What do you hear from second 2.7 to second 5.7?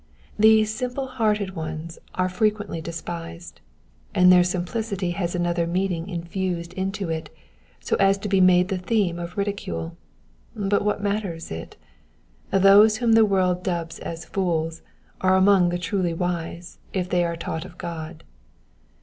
despised, and their simplicity has another